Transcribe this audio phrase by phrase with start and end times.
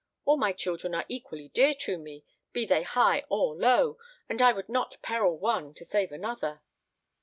[0.25, 4.51] All my children are equally dear to me, be they high or low, and I
[4.51, 6.63] would not peril one to save another."